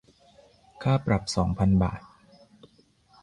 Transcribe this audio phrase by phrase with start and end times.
[0.83, 2.01] ค่าปรับสองพันบาท